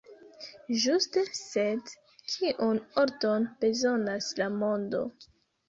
Ĝuste, 0.85 1.21
sed 1.39 1.91
kiun 2.33 2.81
ordon 3.05 3.47
bezonas 3.63 4.33
la 4.43 4.51
mondo? 4.59 5.07